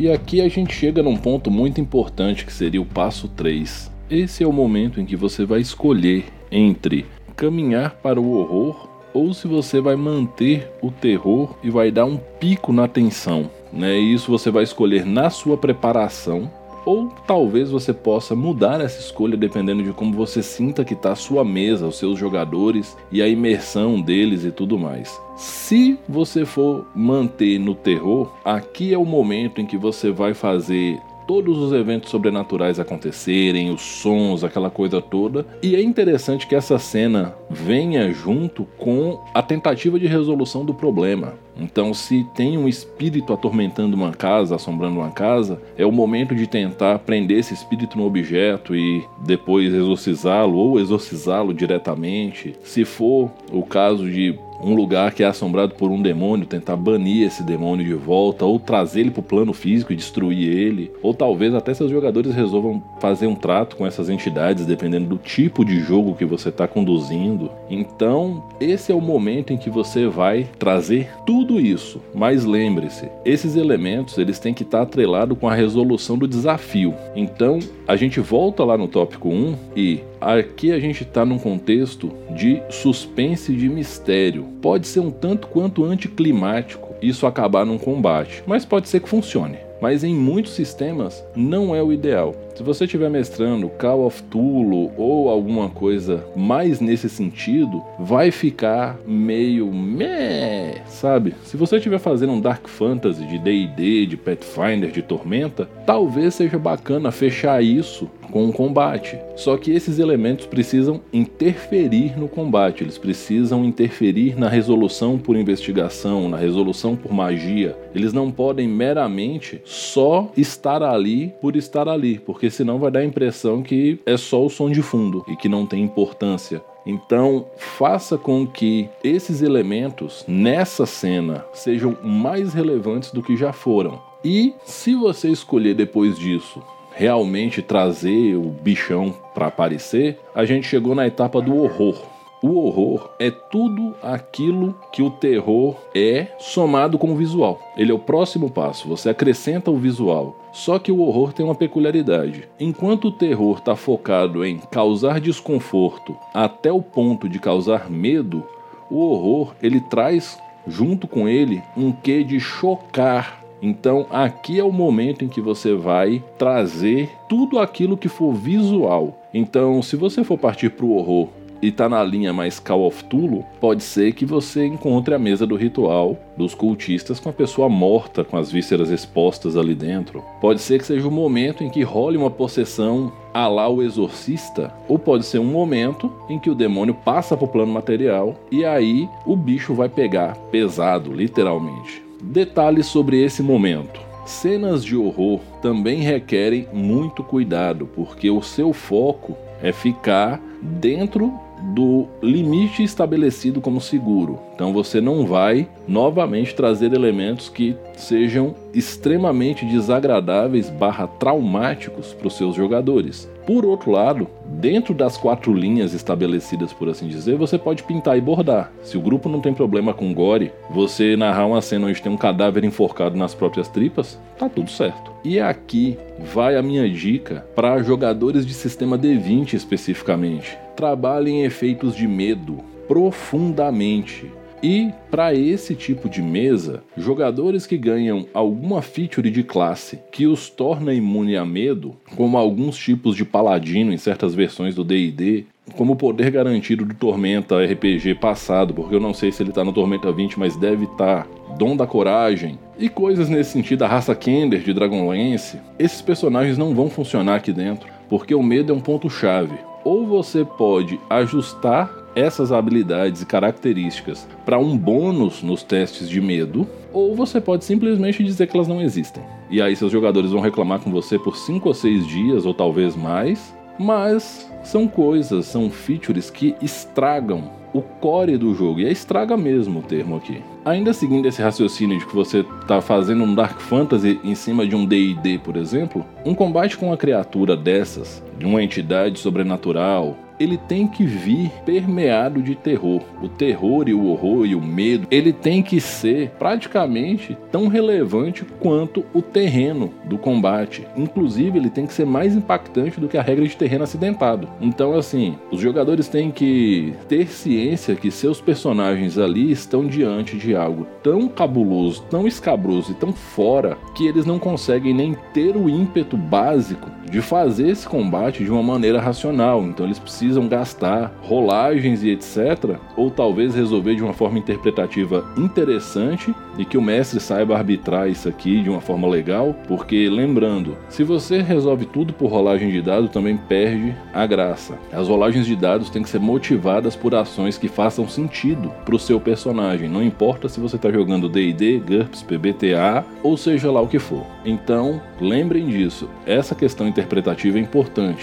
E 0.00 0.08
aqui 0.08 0.40
a 0.40 0.48
gente 0.48 0.72
chega 0.72 1.02
num 1.02 1.16
ponto 1.16 1.50
muito 1.50 1.80
importante 1.80 2.46
que 2.46 2.52
seria 2.52 2.80
o 2.80 2.86
passo 2.86 3.26
3. 3.26 3.90
Esse 4.08 4.44
é 4.44 4.46
o 4.46 4.52
momento 4.52 5.00
em 5.00 5.04
que 5.04 5.16
você 5.16 5.44
vai 5.44 5.60
escolher 5.60 6.26
entre 6.52 7.04
caminhar 7.34 7.96
para 7.96 8.20
o 8.20 8.32
horror 8.32 8.88
ou 9.12 9.34
se 9.34 9.48
você 9.48 9.80
vai 9.80 9.96
manter 9.96 10.70
o 10.80 10.92
terror 10.92 11.56
e 11.64 11.70
vai 11.70 11.90
dar 11.90 12.04
um 12.04 12.16
pico 12.16 12.72
na 12.72 12.86
tensão. 12.86 13.50
Né? 13.72 13.98
Isso 13.98 14.30
você 14.30 14.52
vai 14.52 14.62
escolher 14.62 15.04
na 15.04 15.30
sua 15.30 15.56
preparação 15.56 16.48
ou 16.84 17.08
talvez 17.26 17.70
você 17.70 17.92
possa 17.92 18.34
mudar 18.34 18.80
essa 18.80 19.00
escolha 19.00 19.36
dependendo 19.36 19.82
de 19.82 19.92
como 19.92 20.12
você 20.12 20.42
sinta 20.42 20.84
que 20.84 20.94
está 20.94 21.12
a 21.12 21.16
sua 21.16 21.44
mesa, 21.44 21.86
os 21.86 21.96
seus 21.96 22.18
jogadores 22.18 22.96
e 23.10 23.22
a 23.22 23.28
imersão 23.28 24.00
deles 24.00 24.44
e 24.44 24.50
tudo 24.50 24.78
mais. 24.78 25.20
Se 25.36 25.98
você 26.08 26.44
for 26.44 26.86
manter 26.94 27.58
no 27.58 27.74
terror, 27.74 28.32
aqui 28.44 28.92
é 28.92 28.98
o 28.98 29.04
momento 29.04 29.60
em 29.60 29.66
que 29.66 29.76
você 29.76 30.10
vai 30.10 30.34
fazer 30.34 30.98
todos 31.28 31.58
os 31.58 31.72
eventos 31.74 32.10
sobrenaturais 32.10 32.80
acontecerem, 32.80 33.70
os 33.70 33.82
sons, 33.82 34.42
aquela 34.42 34.70
coisa 34.70 35.02
toda. 35.02 35.46
E 35.62 35.76
é 35.76 35.82
interessante 35.82 36.46
que 36.46 36.54
essa 36.54 36.78
cena 36.78 37.36
venha 37.50 38.10
junto 38.10 38.66
com 38.78 39.22
a 39.34 39.42
tentativa 39.42 39.98
de 39.98 40.06
resolução 40.06 40.64
do 40.64 40.72
problema. 40.72 41.34
Então, 41.58 41.92
se 41.92 42.24
tem 42.34 42.56
um 42.56 42.68
espírito 42.68 43.32
atormentando 43.32 43.96
uma 43.96 44.12
casa, 44.12 44.56
assombrando 44.56 45.00
uma 45.00 45.10
casa, 45.10 45.60
é 45.76 45.84
o 45.84 45.92
momento 45.92 46.34
de 46.34 46.46
tentar 46.46 47.00
prender 47.00 47.38
esse 47.38 47.54
espírito 47.54 47.98
no 47.98 48.06
objeto 48.06 48.76
e 48.76 49.04
depois 49.20 49.72
exorcizá-lo 49.72 50.56
ou 50.56 50.78
exorcizá-lo 50.78 51.52
diretamente. 51.52 52.54
Se 52.62 52.84
for 52.84 53.30
o 53.50 53.62
caso 53.62 54.08
de 54.10 54.38
um 54.60 54.74
lugar 54.74 55.12
que 55.12 55.22
é 55.22 55.26
assombrado 55.26 55.74
por 55.74 55.90
um 55.90 56.02
demônio, 56.02 56.46
tentar 56.46 56.76
banir 56.76 57.26
esse 57.26 57.42
demônio 57.42 57.86
de 57.86 57.94
volta, 57.94 58.44
ou 58.44 58.58
trazer 58.58 59.00
ele 59.00 59.10
para 59.10 59.20
o 59.20 59.24
plano 59.24 59.52
físico 59.52 59.92
e 59.92 59.96
destruir 59.96 60.48
ele, 60.48 60.90
ou 61.02 61.14
talvez 61.14 61.54
até 61.54 61.72
seus 61.72 61.90
jogadores 61.90 62.34
resolvam 62.34 62.82
fazer 63.00 63.26
um 63.26 63.34
trato 63.34 63.76
com 63.76 63.86
essas 63.86 64.08
entidades, 64.08 64.66
dependendo 64.66 65.06
do 65.06 65.18
tipo 65.18 65.64
de 65.64 65.80
jogo 65.80 66.14
que 66.14 66.24
você 66.24 66.48
está 66.48 66.66
conduzindo. 66.66 67.50
Então, 67.70 68.42
esse 68.60 68.90
é 68.90 68.94
o 68.94 69.00
momento 69.00 69.52
em 69.52 69.56
que 69.56 69.70
você 69.70 70.06
vai 70.06 70.48
trazer 70.58 71.10
tudo 71.24 71.47
isso. 71.54 72.00
Mas 72.14 72.44
lembre-se, 72.44 73.08
esses 73.24 73.54
elementos 73.54 74.18
eles 74.18 74.38
têm 74.38 74.52
que 74.52 74.64
estar 74.64 74.82
atrelados 74.82 75.38
com 75.38 75.48
a 75.48 75.54
resolução 75.54 76.18
do 76.18 76.26
desafio. 76.26 76.94
Então, 77.14 77.58
a 77.86 77.94
gente 77.94 78.18
volta 78.18 78.64
lá 78.64 78.76
no 78.76 78.88
tópico 78.88 79.28
1 79.28 79.56
e 79.76 80.00
Aqui 80.20 80.72
a 80.72 80.80
gente 80.80 81.04
está 81.04 81.24
num 81.24 81.38
contexto 81.38 82.10
de 82.34 82.60
suspense 82.68 83.54
de 83.54 83.68
mistério. 83.68 84.46
Pode 84.60 84.88
ser 84.88 84.98
um 84.98 85.12
tanto 85.12 85.46
quanto 85.46 85.84
anticlimático 85.84 86.88
isso 87.00 87.24
acabar 87.24 87.64
num 87.64 87.78
combate, 87.78 88.42
mas 88.44 88.64
pode 88.64 88.88
ser 88.88 88.98
que 89.00 89.08
funcione 89.08 89.68
mas 89.80 90.04
em 90.04 90.14
muitos 90.14 90.52
sistemas 90.52 91.24
não 91.34 91.74
é 91.74 91.82
o 91.82 91.92
ideal. 91.92 92.34
Se 92.58 92.64
você 92.64 92.86
estiver 92.86 93.08
mestrando 93.08 93.68
Call 93.68 94.04
of 94.04 94.20
Tulo 94.24 94.90
ou 94.96 95.28
alguma 95.28 95.68
coisa 95.68 96.26
mais 96.34 96.80
nesse 96.80 97.08
sentido, 97.08 97.84
vai 98.00 98.32
ficar 98.32 98.98
meio 99.06 99.72
meh, 99.72 100.82
sabe? 100.88 101.36
Se 101.44 101.56
você 101.56 101.76
estiver 101.76 102.00
fazendo 102.00 102.32
um 102.32 102.40
Dark 102.40 102.66
Fantasy 102.66 103.24
de 103.26 103.38
D&D, 103.38 104.06
de 104.06 104.16
Pathfinder, 104.16 104.90
de 104.90 105.02
Tormenta, 105.02 105.70
talvez 105.86 106.34
seja 106.34 106.58
bacana 106.58 107.12
fechar 107.12 107.62
isso 107.62 108.10
com 108.30 108.48
o 108.48 108.52
combate. 108.52 109.18
Só 109.36 109.56
que 109.56 109.70
esses 109.70 109.98
elementos 109.98 110.46
precisam 110.46 111.00
interferir 111.12 112.18
no 112.18 112.28
combate, 112.28 112.82
eles 112.82 112.98
precisam 112.98 113.64
interferir 113.64 114.38
na 114.38 114.48
resolução 114.48 115.18
por 115.18 115.36
investigação, 115.36 116.28
na 116.28 116.36
resolução 116.36 116.96
por 116.96 117.12
magia. 117.12 117.76
Eles 117.94 118.12
não 118.12 118.30
podem 118.30 118.68
meramente 118.68 119.60
só 119.64 120.30
estar 120.36 120.82
ali 120.82 121.32
por 121.40 121.56
estar 121.56 121.88
ali, 121.88 122.18
porque 122.48 122.50
senão 122.50 122.78
vai 122.78 122.90
dar 122.90 123.00
a 123.00 123.04
impressão 123.04 123.62
que 123.62 124.00
é 124.06 124.16
só 124.16 124.42
o 124.44 124.48
som 124.48 124.70
de 124.70 124.80
fundo 124.80 125.22
e 125.28 125.36
que 125.36 125.50
não 125.50 125.66
tem 125.66 125.82
importância. 125.82 126.62
Então, 126.86 127.46
faça 127.58 128.16
com 128.16 128.46
que 128.46 128.88
esses 129.04 129.42
elementos 129.42 130.24
nessa 130.26 130.86
cena 130.86 131.44
sejam 131.52 131.94
mais 132.02 132.54
relevantes 132.54 133.12
do 133.12 133.22
que 133.22 133.36
já 133.36 133.52
foram. 133.52 134.00
E 134.24 134.54
se 134.64 134.94
você 134.94 135.28
escolher 135.28 135.74
depois 135.74 136.18
disso 136.18 136.62
realmente 136.94 137.60
trazer 137.60 138.34
o 138.36 138.48
bichão 138.48 139.14
para 139.34 139.48
aparecer, 139.48 140.18
a 140.34 140.46
gente 140.46 140.66
chegou 140.66 140.94
na 140.94 141.06
etapa 141.06 141.42
do 141.42 141.54
horror. 141.54 142.02
O 142.40 142.60
horror 142.60 143.10
é 143.18 143.32
tudo 143.32 143.96
aquilo 144.00 144.72
que 144.92 145.02
o 145.02 145.10
terror 145.10 145.74
é 145.92 146.28
somado 146.38 146.96
com 146.96 147.12
o 147.12 147.16
visual. 147.16 147.60
Ele 147.76 147.90
é 147.90 147.94
o 147.94 147.98
próximo 147.98 148.48
passo, 148.48 148.86
você 148.86 149.10
acrescenta 149.10 149.72
o 149.72 149.76
visual. 149.76 150.36
Só 150.52 150.78
que 150.78 150.92
o 150.92 151.00
horror 151.00 151.32
tem 151.32 151.44
uma 151.44 151.54
peculiaridade. 151.54 152.48
Enquanto 152.60 153.08
o 153.08 153.12
terror 153.12 153.58
está 153.58 153.74
focado 153.74 154.44
em 154.44 154.58
causar 154.70 155.20
desconforto 155.20 156.16
até 156.32 156.70
o 156.70 156.80
ponto 156.80 157.28
de 157.28 157.40
causar 157.40 157.90
medo, 157.90 158.46
o 158.88 159.00
horror 159.00 159.54
ele 159.60 159.80
traz 159.80 160.38
junto 160.64 161.08
com 161.08 161.28
ele 161.28 161.60
um 161.76 161.90
quê 161.90 162.22
de 162.22 162.38
chocar 162.38 163.38
então, 163.60 164.06
aqui 164.10 164.58
é 164.58 164.64
o 164.64 164.72
momento 164.72 165.24
em 165.24 165.28
que 165.28 165.40
você 165.40 165.74
vai 165.74 166.22
trazer 166.38 167.10
tudo 167.28 167.58
aquilo 167.58 167.96
que 167.96 168.08
for 168.08 168.32
visual. 168.32 169.18
Então, 169.34 169.82
se 169.82 169.96
você 169.96 170.22
for 170.22 170.38
partir 170.38 170.70
para 170.70 170.86
o 170.86 170.96
horror 170.96 171.28
e 171.60 171.72
tá 171.72 171.88
na 171.88 172.02
linha 172.02 172.32
mais 172.32 172.58
Call 172.58 172.86
of 172.86 173.04
Tulo, 173.04 173.44
pode 173.60 173.82
ser 173.82 174.12
que 174.12 174.24
você 174.24 174.66
encontre 174.66 175.14
a 175.14 175.18
mesa 175.18 175.46
do 175.46 175.56
ritual 175.56 176.16
dos 176.36 176.54
cultistas 176.54 177.18
com 177.18 177.28
a 177.28 177.32
pessoa 177.32 177.68
morta, 177.68 178.24
com 178.24 178.36
as 178.36 178.50
vísceras 178.50 178.90
expostas 178.90 179.56
ali 179.56 179.74
dentro. 179.74 180.22
Pode 180.40 180.60
ser 180.60 180.78
que 180.78 180.86
seja 180.86 181.06
o 181.06 181.10
momento 181.10 181.64
em 181.64 181.70
que 181.70 181.82
role 181.82 182.16
uma 182.16 182.30
possessão 182.30 183.12
a 183.34 183.46
lá 183.46 183.68
o 183.68 183.82
exorcista, 183.82 184.72
ou 184.88 184.98
pode 184.98 185.24
ser 185.24 185.38
um 185.38 185.44
momento 185.44 186.12
em 186.28 186.38
que 186.38 186.50
o 186.50 186.54
demônio 186.54 186.94
passa 186.94 187.36
para 187.36 187.44
o 187.44 187.48
plano 187.48 187.72
material 187.72 188.34
e 188.50 188.64
aí 188.64 189.08
o 189.26 189.36
bicho 189.36 189.74
vai 189.74 189.88
pegar 189.88 190.36
pesado, 190.50 191.12
literalmente. 191.12 192.02
Detalhes 192.22 192.86
sobre 192.86 193.22
esse 193.22 193.42
momento. 193.42 194.00
Cenas 194.26 194.84
de 194.84 194.96
horror 194.96 195.40
também 195.62 196.00
requerem 196.00 196.68
muito 196.72 197.22
cuidado, 197.22 197.86
porque 197.86 198.30
o 198.30 198.42
seu 198.42 198.72
foco 198.72 199.36
é 199.62 199.72
ficar 199.72 200.40
dentro 200.60 201.32
do 201.62 202.06
limite 202.22 202.82
estabelecido 202.82 203.60
como 203.60 203.80
seguro. 203.80 204.47
Então 204.58 204.72
você 204.72 205.00
não 205.00 205.24
vai 205.24 205.68
novamente 205.86 206.52
trazer 206.52 206.92
elementos 206.92 207.48
que 207.48 207.76
sejam 207.96 208.56
extremamente 208.74 209.64
desagradáveis 209.64 210.68
barra 210.68 211.06
traumáticos 211.06 212.12
para 212.12 212.26
os 212.26 212.36
seus 212.36 212.56
jogadores. 212.56 213.30
Por 213.46 213.64
outro 213.64 213.92
lado, 213.92 214.26
dentro 214.44 214.92
das 214.92 215.16
quatro 215.16 215.54
linhas 215.54 215.94
estabelecidas, 215.94 216.72
por 216.72 216.88
assim 216.88 217.06
dizer, 217.06 217.36
você 217.36 217.56
pode 217.56 217.84
pintar 217.84 218.18
e 218.18 218.20
bordar. 218.20 218.72
Se 218.82 218.98
o 218.98 219.00
grupo 219.00 219.28
não 219.28 219.40
tem 219.40 219.54
problema 219.54 219.94
com 219.94 220.12
gore, 220.12 220.50
você 220.68 221.16
narrar 221.16 221.46
uma 221.46 221.62
cena 221.62 221.86
onde 221.86 222.02
tem 222.02 222.10
um 222.10 222.16
cadáver 222.16 222.64
enforcado 222.64 223.16
nas 223.16 223.36
próprias 223.36 223.68
tripas, 223.68 224.18
tá 224.36 224.48
tudo 224.48 224.72
certo. 224.72 225.12
E 225.22 225.38
aqui 225.38 225.96
vai 226.34 226.56
a 226.56 226.62
minha 226.62 226.90
dica 226.90 227.46
para 227.54 227.80
jogadores 227.80 228.44
de 228.44 228.54
sistema 228.54 228.98
D20 228.98 229.54
especificamente. 229.54 230.58
Trabalhem 230.74 231.44
efeitos 231.44 231.94
de 231.94 232.08
medo 232.08 232.58
profundamente. 232.88 234.32
E 234.62 234.92
para 235.10 235.34
esse 235.34 235.74
tipo 235.74 236.08
de 236.08 236.20
mesa, 236.20 236.82
jogadores 236.96 237.66
que 237.66 237.78
ganham 237.78 238.26
alguma 238.34 238.82
feature 238.82 239.30
de 239.30 239.42
classe 239.42 240.00
que 240.10 240.26
os 240.26 240.50
torna 240.50 240.92
imune 240.92 241.36
a 241.36 241.44
medo, 241.44 241.96
como 242.16 242.36
alguns 242.36 242.76
tipos 242.76 243.14
de 243.14 243.24
paladino 243.24 243.92
em 243.92 243.98
certas 243.98 244.34
versões 244.34 244.74
do 244.74 244.82
D&D, 244.82 245.44
como 245.76 245.92
o 245.92 245.96
poder 245.96 246.30
garantido 246.30 246.84
do 246.84 246.94
Tormenta 246.94 247.62
RPG 247.62 248.16
passado, 248.16 248.74
porque 248.74 248.94
eu 248.94 249.00
não 249.00 249.14
sei 249.14 249.30
se 249.30 249.42
ele 249.42 249.52
tá 249.52 249.62
no 249.62 249.72
Tormenta 249.72 250.10
20, 250.10 250.38
mas 250.38 250.56
deve 250.56 250.84
estar. 250.84 251.24
Tá. 251.24 251.38
Dom 251.56 251.76
da 251.76 251.86
Coragem 251.86 252.58
e 252.78 252.88
coisas 252.88 253.28
nesse 253.28 253.50
sentido, 253.50 253.82
a 253.82 253.88
raça 253.88 254.14
Kender 254.14 254.60
de 254.60 254.72
Dragonlance, 254.72 255.58
esses 255.78 256.00
personagens 256.00 256.56
não 256.56 256.74
vão 256.74 256.88
funcionar 256.88 257.36
aqui 257.36 257.52
dentro, 257.52 257.88
porque 258.08 258.34
o 258.34 258.42
medo 258.42 258.72
é 258.72 258.76
um 258.76 258.80
ponto 258.80 259.10
chave. 259.10 259.58
Ou 259.82 260.06
você 260.06 260.44
pode 260.44 261.00
ajustar 261.10 261.97
essas 262.18 262.50
habilidades 262.50 263.22
e 263.22 263.26
características 263.26 264.26
para 264.44 264.58
um 264.58 264.76
bônus 264.76 265.42
nos 265.42 265.62
testes 265.62 266.08
de 266.08 266.20
medo, 266.20 266.66
ou 266.92 267.14
você 267.14 267.40
pode 267.40 267.64
simplesmente 267.64 268.24
dizer 268.24 268.46
que 268.46 268.56
elas 268.56 268.68
não 268.68 268.82
existem. 268.82 269.22
E 269.50 269.62
aí 269.62 269.76
seus 269.76 269.92
jogadores 269.92 270.32
vão 270.32 270.40
reclamar 270.40 270.80
com 270.80 270.90
você 270.90 271.18
por 271.18 271.36
5 271.36 271.68
ou 271.68 271.74
6 271.74 272.06
dias, 272.06 272.46
ou 272.46 272.52
talvez 272.52 272.96
mais, 272.96 273.54
mas 273.78 274.50
são 274.64 274.88
coisas, 274.88 275.46
são 275.46 275.70
features 275.70 276.28
que 276.28 276.56
estragam 276.60 277.56
o 277.72 277.82
core 277.82 278.36
do 278.36 278.54
jogo, 278.54 278.80
e 278.80 278.86
é 278.86 278.90
estraga 278.90 279.36
mesmo 279.36 279.80
o 279.80 279.82
termo 279.82 280.16
aqui. 280.16 280.42
Ainda 280.64 280.92
seguindo 280.92 281.26
esse 281.26 281.40
raciocínio 281.40 281.98
de 281.98 282.06
que 282.06 282.14
você 282.14 282.44
está 282.62 282.80
fazendo 282.80 283.22
um 283.22 283.34
Dark 283.34 283.60
Fantasy 283.60 284.18
em 284.24 284.34
cima 284.34 284.66
de 284.66 284.74
um 284.74 284.84
D&D, 284.84 285.38
por 285.38 285.56
exemplo, 285.56 286.04
um 286.24 286.34
combate 286.34 286.76
com 286.76 286.86
uma 286.86 286.96
criatura 286.96 287.56
dessas, 287.56 288.22
de 288.38 288.46
uma 288.46 288.62
entidade 288.62 289.18
sobrenatural, 289.18 290.16
ele 290.38 290.56
tem 290.56 290.86
que 290.86 291.04
vir 291.04 291.50
permeado 291.64 292.40
de 292.40 292.54
terror. 292.54 293.02
O 293.22 293.28
terror 293.28 293.88
e 293.88 293.94
o 293.94 294.06
horror 294.06 294.46
e 294.46 294.54
o 294.54 294.60
medo, 294.60 295.08
ele 295.10 295.32
tem 295.32 295.62
que 295.62 295.80
ser 295.80 296.30
praticamente 296.38 297.36
tão 297.50 297.68
relevante 297.68 298.44
quanto 298.60 299.04
o 299.12 299.20
terreno 299.20 299.92
do 300.04 300.16
combate. 300.16 300.86
Inclusive, 300.96 301.58
ele 301.58 301.70
tem 301.70 301.86
que 301.86 301.92
ser 301.92 302.06
mais 302.06 302.34
impactante 302.34 303.00
do 303.00 303.08
que 303.08 303.18
a 303.18 303.22
regra 303.22 303.46
de 303.46 303.56
terreno 303.56 303.84
acidentado. 303.84 304.48
Então, 304.60 304.94
assim, 304.94 305.36
os 305.50 305.60
jogadores 305.60 306.08
têm 306.08 306.30
que 306.30 306.94
ter 307.08 307.28
ciência 307.28 307.94
que 307.94 308.10
seus 308.10 308.40
personagens 308.40 309.18
ali 309.18 309.50
estão 309.50 309.86
diante 309.86 310.36
de 310.36 310.54
algo 310.54 310.86
tão 311.02 311.28
cabuloso, 311.28 312.04
tão 312.08 312.26
escabroso 312.26 312.92
e 312.92 312.94
tão 312.94 313.12
fora 313.12 313.76
que 313.96 314.06
eles 314.06 314.24
não 314.24 314.38
conseguem 314.38 314.94
nem 314.94 315.16
ter 315.32 315.56
o 315.56 315.68
ímpeto 315.68 316.16
básico 316.16 316.88
de 317.10 317.20
fazer 317.20 317.68
esse 317.68 317.88
combate 317.88 318.27
de 318.36 318.50
uma 318.50 318.62
maneira 318.62 319.00
racional. 319.00 319.62
Então, 319.64 319.86
eles 319.86 319.98
precisam 319.98 320.46
gastar 320.46 321.12
rolagens 321.22 322.02
e 322.02 322.10
etc. 322.10 322.76
Ou 322.96 323.10
talvez 323.10 323.54
resolver 323.54 323.94
de 323.94 324.02
uma 324.02 324.12
forma 324.12 324.38
interpretativa 324.38 325.24
interessante 325.36 326.34
e 326.58 326.64
que 326.64 326.76
o 326.76 326.82
mestre 326.82 327.20
saiba 327.20 327.56
arbitrar 327.56 328.08
isso 328.08 328.28
aqui 328.28 328.60
de 328.62 328.68
uma 328.68 328.80
forma 328.80 329.08
legal, 329.08 329.54
porque 329.66 330.08
lembrando, 330.08 330.76
se 330.88 331.04
você 331.04 331.40
resolve 331.40 331.86
tudo 331.86 332.12
por 332.12 332.30
rolagem 332.30 332.70
de 332.70 332.82
dados, 332.82 333.10
também 333.10 333.36
perde 333.36 333.94
a 334.12 334.26
graça. 334.26 334.76
As 334.92 335.08
rolagens 335.08 335.46
de 335.46 335.54
dados 335.54 335.88
têm 335.88 336.02
que 336.02 336.08
ser 336.08 336.18
motivadas 336.18 336.96
por 336.96 337.14
ações 337.14 337.56
que 337.56 337.68
façam 337.68 338.08
sentido 338.08 338.72
para 338.84 338.96
o 338.96 338.98
seu 338.98 339.20
personagem, 339.20 339.88
não 339.88 340.02
importa 340.02 340.48
se 340.48 340.58
você 340.58 340.76
está 340.76 340.90
jogando 340.90 341.28
D&D, 341.28 341.78
GURPS, 341.78 342.22
PBTA 342.22 343.04
ou 343.22 343.36
seja 343.36 343.70
lá 343.70 343.80
o 343.80 343.88
que 343.88 343.98
for. 343.98 344.26
Então, 344.44 345.00
lembrem 345.20 345.66
disso, 345.66 346.08
essa 346.26 346.54
questão 346.54 346.88
interpretativa 346.88 347.58
é 347.58 347.60
importante. 347.60 348.17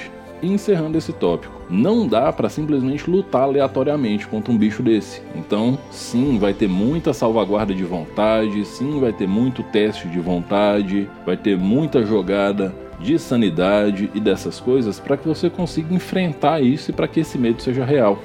Encerrando 0.46 0.98
esse 0.98 1.12
tópico, 1.12 1.54
não 1.68 2.08
dá 2.08 2.32
para 2.32 2.50
simplesmente 2.50 3.10
lutar 3.10 3.44
aleatoriamente 3.44 4.28
contra 4.28 4.54
um 4.54 4.58
bicho 4.58 4.84
desse. 4.84 5.22
Então, 5.36 5.78
sim, 5.90 6.38
vai 6.38 6.54
ter 6.54 6.68
muita 6.68 7.14
salvaguarda 7.14 7.74
de 7.74 7.84
vontade, 7.84 8.64
sim, 8.64 9.00
vai 9.00 9.12
ter 9.12 9.28
muito 9.28 9.64
teste 9.64 10.08
de 10.08 10.20
vontade, 10.20 11.10
vai 11.26 11.36
ter 11.36 11.58
muita 11.58 12.06
jogada 12.06 12.76
de 13.00 13.18
sanidade 13.18 14.10
e 14.14 14.20
dessas 14.20 14.60
coisas 14.60 15.00
para 15.00 15.18
que 15.18 15.28
você 15.28 15.50
consiga 15.50 15.94
enfrentar 15.94 16.62
isso 16.62 16.92
e 16.92 16.94
para 16.94 17.08
que 17.08 17.22
esse 17.22 17.38
medo 17.38 17.62
seja 17.62 17.84
real. 17.84 18.20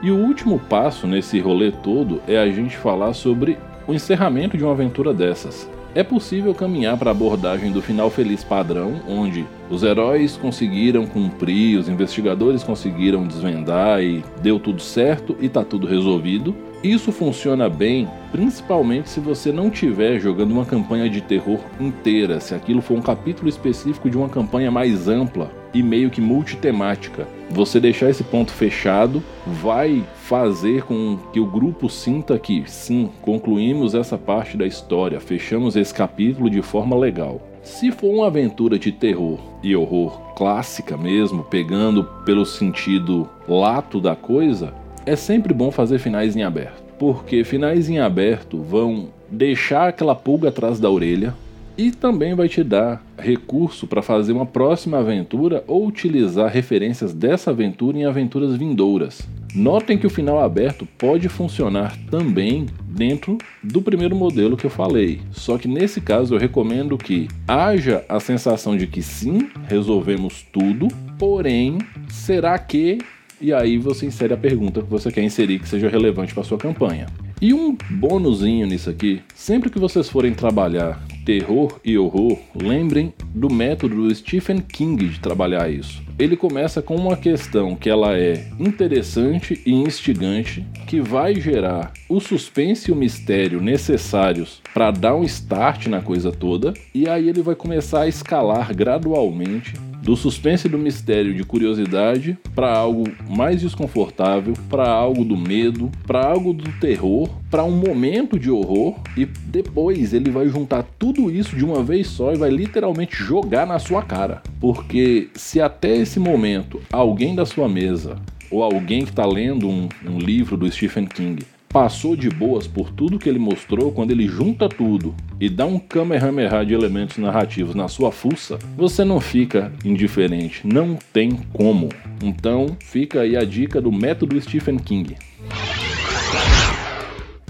E 0.00 0.10
o 0.10 0.16
último 0.16 0.58
passo 0.58 1.06
nesse 1.06 1.38
rolê 1.38 1.70
todo 1.70 2.22
é 2.26 2.38
a 2.38 2.50
gente 2.50 2.76
falar 2.76 3.12
sobre 3.12 3.58
o 3.86 3.92
encerramento 3.92 4.56
de 4.56 4.64
uma 4.64 4.72
aventura 4.72 5.12
dessas. 5.12 5.68
É 5.94 6.02
possível 6.02 6.54
caminhar 6.54 6.96
para 6.96 7.10
a 7.10 7.12
abordagem 7.12 7.70
do 7.70 7.82
final 7.82 8.08
feliz 8.08 8.42
padrão, 8.42 9.02
onde 9.06 9.44
os 9.68 9.82
heróis 9.82 10.38
conseguiram 10.38 11.06
cumprir, 11.06 11.78
os 11.78 11.86
investigadores 11.86 12.62
conseguiram 12.62 13.26
desvendar 13.26 14.02
e 14.02 14.24
deu 14.40 14.58
tudo 14.58 14.80
certo 14.80 15.36
e 15.38 15.50
tá 15.50 15.62
tudo 15.62 15.86
resolvido. 15.86 16.54
Isso 16.82 17.12
funciona 17.12 17.68
bem, 17.68 18.08
principalmente 18.32 19.08
se 19.08 19.20
você 19.20 19.52
não 19.52 19.68
estiver 19.68 20.18
jogando 20.18 20.50
uma 20.50 20.64
campanha 20.64 21.08
de 21.08 21.20
terror 21.20 21.60
inteira, 21.78 22.40
se 22.40 22.56
aquilo 22.56 22.82
for 22.82 22.98
um 22.98 23.00
capítulo 23.00 23.48
específico 23.48 24.10
de 24.10 24.16
uma 24.16 24.28
campanha 24.28 24.68
mais 24.68 25.06
ampla 25.06 25.48
e 25.72 25.80
meio 25.80 26.10
que 26.10 26.20
multitemática. 26.20 27.28
Você 27.50 27.78
deixar 27.78 28.10
esse 28.10 28.24
ponto 28.24 28.50
fechado 28.50 29.22
vai 29.46 30.02
fazer 30.24 30.82
com 30.82 31.18
que 31.32 31.38
o 31.38 31.46
grupo 31.46 31.88
sinta 31.88 32.36
que 32.36 32.64
sim, 32.66 33.10
concluímos 33.22 33.94
essa 33.94 34.18
parte 34.18 34.56
da 34.56 34.66
história, 34.66 35.20
fechamos 35.20 35.76
esse 35.76 35.94
capítulo 35.94 36.50
de 36.50 36.62
forma 36.62 36.96
legal. 36.96 37.40
Se 37.62 37.92
for 37.92 38.12
uma 38.12 38.26
aventura 38.26 38.76
de 38.76 38.90
terror 38.90 39.38
e 39.62 39.76
horror 39.76 40.20
clássica 40.34 40.96
mesmo, 40.96 41.44
pegando 41.44 42.02
pelo 42.24 42.44
sentido 42.44 43.28
lato 43.46 44.00
da 44.00 44.16
coisa, 44.16 44.74
é 45.04 45.16
sempre 45.16 45.52
bom 45.52 45.70
fazer 45.70 45.98
finais 45.98 46.36
em 46.36 46.42
aberto, 46.42 46.82
porque 46.98 47.44
finais 47.44 47.88
em 47.88 47.98
aberto 47.98 48.62
vão 48.62 49.08
deixar 49.30 49.88
aquela 49.88 50.14
pulga 50.14 50.48
atrás 50.48 50.78
da 50.78 50.90
orelha, 50.90 51.34
e 51.76 51.90
também 51.90 52.34
vai 52.34 52.48
te 52.48 52.62
dar 52.62 53.02
recurso 53.18 53.86
para 53.86 54.02
fazer 54.02 54.32
uma 54.32 54.44
próxima 54.44 54.98
aventura 54.98 55.64
ou 55.66 55.86
utilizar 55.86 56.50
referências 56.50 57.14
dessa 57.14 57.50
aventura 57.50 57.96
em 57.96 58.04
aventuras 58.04 58.54
vindouras. 58.54 59.26
Notem 59.54 59.98
que 59.98 60.06
o 60.06 60.10
final 60.10 60.38
aberto 60.38 60.86
pode 60.98 61.28
funcionar 61.28 61.96
também 62.10 62.66
dentro 62.84 63.38
do 63.62 63.82
primeiro 63.82 64.14
modelo 64.14 64.56
que 64.56 64.66
eu 64.66 64.70
falei. 64.70 65.20
Só 65.30 65.58
que 65.58 65.68
nesse 65.68 66.00
caso 66.00 66.34
eu 66.34 66.38
recomendo 66.38 66.96
que 66.96 67.28
haja 67.46 68.04
a 68.08 68.20
sensação 68.20 68.76
de 68.76 68.86
que 68.86 69.02
sim, 69.02 69.50
resolvemos 69.66 70.44
tudo, 70.52 70.88
porém, 71.18 71.78
será 72.08 72.58
que 72.58 72.98
e 73.42 73.52
aí 73.52 73.76
você 73.76 74.06
insere 74.06 74.32
a 74.32 74.36
pergunta 74.36 74.80
que 74.80 74.88
você 74.88 75.10
quer 75.10 75.24
inserir 75.24 75.58
que 75.58 75.68
seja 75.68 75.88
relevante 75.88 76.32
para 76.32 76.44
sua 76.44 76.56
campanha. 76.56 77.06
E 77.40 77.52
um 77.52 77.76
bônusinho 77.90 78.68
nisso 78.68 78.88
aqui, 78.88 79.20
sempre 79.34 79.68
que 79.68 79.80
vocês 79.80 80.08
forem 80.08 80.32
trabalhar 80.32 81.04
terror 81.24 81.80
e 81.84 81.98
horror, 81.98 82.38
lembrem 82.54 83.12
do 83.34 83.52
método 83.52 83.96
do 83.96 84.14
Stephen 84.14 84.60
King 84.60 85.08
de 85.08 85.18
trabalhar 85.18 85.68
isso. 85.68 86.00
Ele 86.16 86.36
começa 86.36 86.80
com 86.80 86.94
uma 86.94 87.16
questão 87.16 87.74
que 87.74 87.90
ela 87.90 88.16
é 88.16 88.48
interessante 88.60 89.60
e 89.66 89.72
instigante, 89.72 90.64
que 90.86 91.00
vai 91.00 91.34
gerar 91.34 91.92
o 92.08 92.20
suspense 92.20 92.90
e 92.90 92.94
o 92.94 92.96
mistério 92.96 93.60
necessários 93.60 94.62
para 94.72 94.92
dar 94.92 95.16
um 95.16 95.24
start 95.24 95.88
na 95.88 96.00
coisa 96.00 96.30
toda, 96.30 96.72
e 96.94 97.08
aí 97.08 97.28
ele 97.28 97.42
vai 97.42 97.56
começar 97.56 98.02
a 98.02 98.08
escalar 98.08 98.72
gradualmente 98.72 99.74
do 100.02 100.16
suspense 100.16 100.68
do 100.68 100.76
mistério 100.76 101.32
de 101.32 101.44
curiosidade 101.44 102.36
para 102.54 102.76
algo 102.76 103.04
mais 103.30 103.60
desconfortável, 103.60 104.54
para 104.68 104.88
algo 104.88 105.24
do 105.24 105.36
medo, 105.36 105.90
para 106.06 106.26
algo 106.26 106.52
do 106.52 106.70
terror, 106.80 107.28
para 107.48 107.64
um 107.64 107.70
momento 107.70 108.38
de 108.38 108.50
horror 108.50 108.96
e 109.16 109.24
depois 109.24 110.12
ele 110.12 110.30
vai 110.30 110.48
juntar 110.48 110.82
tudo 110.98 111.30
isso 111.30 111.54
de 111.56 111.64
uma 111.64 111.82
vez 111.82 112.08
só 112.08 112.32
e 112.32 112.36
vai 112.36 112.50
literalmente 112.50 113.16
jogar 113.16 113.66
na 113.66 113.78
sua 113.78 114.02
cara. 114.02 114.42
Porque 114.60 115.28
se 115.34 115.60
até 115.60 115.96
esse 115.96 116.18
momento 116.18 116.80
alguém 116.92 117.34
da 117.34 117.46
sua 117.46 117.68
mesa 117.68 118.16
ou 118.50 118.62
alguém 118.62 119.04
que 119.04 119.10
está 119.10 119.24
lendo 119.24 119.68
um, 119.68 119.88
um 120.04 120.18
livro 120.18 120.56
do 120.56 120.70
Stephen 120.70 121.06
King 121.06 121.44
passou 121.72 122.14
de 122.14 122.28
boas 122.28 122.66
por 122.66 122.90
tudo 122.90 123.18
que 123.18 123.28
ele 123.28 123.38
mostrou, 123.38 123.90
quando 123.90 124.10
ele 124.10 124.28
junta 124.28 124.68
tudo 124.68 125.14
e 125.40 125.48
dá 125.48 125.64
um 125.64 125.78
kamehameha 125.78 126.64
de 126.64 126.74
elementos 126.74 127.16
narrativos 127.16 127.74
na 127.74 127.88
sua 127.88 128.12
fuça, 128.12 128.58
você 128.76 129.04
não 129.04 129.20
fica 129.20 129.72
indiferente, 129.82 130.66
não 130.66 130.98
tem 131.12 131.30
como. 131.52 131.88
Então, 132.22 132.76
fica 132.78 133.22
aí 133.22 133.36
a 133.36 133.44
dica 133.44 133.80
do 133.80 133.90
método 133.90 134.38
Stephen 134.40 134.78
King. 134.78 135.16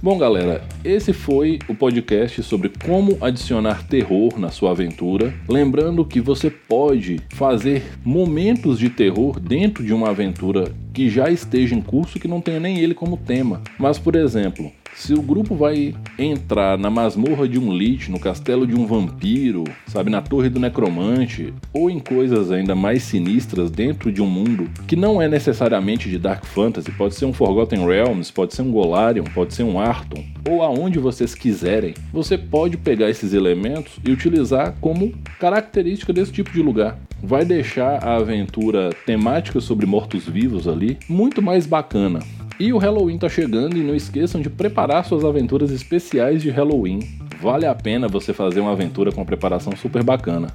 Bom, 0.02 0.18
galera, 0.18 0.64
esse 0.84 1.12
foi 1.12 1.60
o 1.68 1.76
podcast 1.76 2.42
sobre 2.42 2.72
como 2.84 3.16
adicionar 3.20 3.86
terror 3.86 4.36
na 4.36 4.50
sua 4.50 4.72
aventura. 4.72 5.32
Lembrando 5.48 6.04
que 6.04 6.20
você 6.20 6.50
pode 6.50 7.20
fazer 7.30 7.84
momentos 8.04 8.80
de 8.80 8.90
terror 8.90 9.38
dentro 9.38 9.84
de 9.84 9.92
uma 9.92 10.10
aventura 10.10 10.74
que 10.92 11.08
já 11.08 11.30
esteja 11.30 11.74
em 11.74 11.80
curso 11.80 12.18
que 12.18 12.28
não 12.28 12.40
tenha 12.40 12.60
nem 12.60 12.78
ele 12.78 12.94
como 12.94 13.16
tema. 13.16 13.62
Mas, 13.78 13.98
por 13.98 14.14
exemplo, 14.14 14.70
se 14.94 15.14
o 15.14 15.22
grupo 15.22 15.54
vai 15.54 15.94
entrar 16.18 16.78
na 16.78 16.90
masmorra 16.90 17.48
de 17.48 17.58
um 17.58 17.72
lich, 17.72 18.10
no 18.10 18.18
castelo 18.18 18.66
de 18.66 18.74
um 18.74 18.86
vampiro, 18.86 19.64
sabe, 19.86 20.10
na 20.10 20.20
torre 20.20 20.48
do 20.48 20.60
necromante, 20.60 21.52
ou 21.72 21.90
em 21.90 21.98
coisas 21.98 22.50
ainda 22.50 22.74
mais 22.74 23.02
sinistras 23.02 23.70
dentro 23.70 24.12
de 24.12 24.20
um 24.20 24.26
mundo 24.26 24.68
que 24.86 24.96
não 24.96 25.20
é 25.20 25.28
necessariamente 25.28 26.08
de 26.08 26.18
Dark 26.18 26.44
Fantasy, 26.44 26.90
pode 26.92 27.14
ser 27.14 27.24
um 27.24 27.32
Forgotten 27.32 27.86
Realms, 27.86 28.32
pode 28.32 28.54
ser 28.54 28.62
um 28.62 28.70
Golarion, 28.70 29.24
pode 29.34 29.54
ser 29.54 29.62
um 29.62 29.78
Arton, 29.78 30.24
ou 30.48 30.62
aonde 30.62 30.98
vocês 30.98 31.34
quiserem, 31.34 31.94
você 32.12 32.36
pode 32.36 32.76
pegar 32.76 33.10
esses 33.10 33.32
elementos 33.32 33.98
e 34.04 34.10
utilizar 34.10 34.74
como 34.80 35.12
característica 35.38 36.12
desse 36.12 36.32
tipo 36.32 36.50
de 36.52 36.62
lugar 36.62 36.98
vai 37.22 37.44
deixar 37.44 38.04
a 38.04 38.16
aventura 38.16 38.90
temática 39.06 39.60
sobre 39.60 39.86
mortos-vivos 39.86 40.66
ali 40.66 40.98
muito 41.08 41.40
mais 41.40 41.66
bacana. 41.66 42.18
E 42.62 42.72
o 42.72 42.78
Halloween 42.78 43.18
tá 43.18 43.28
chegando 43.28 43.76
e 43.76 43.82
não 43.82 43.92
esqueçam 43.92 44.40
de 44.40 44.48
preparar 44.48 45.04
suas 45.04 45.24
aventuras 45.24 45.72
especiais 45.72 46.40
de 46.40 46.48
Halloween. 46.48 47.00
Vale 47.40 47.66
a 47.66 47.74
pena 47.74 48.06
você 48.06 48.32
fazer 48.32 48.60
uma 48.60 48.70
aventura 48.70 49.10
com 49.10 49.20
uma 49.20 49.26
preparação 49.26 49.74
super 49.74 50.04
bacana. 50.04 50.46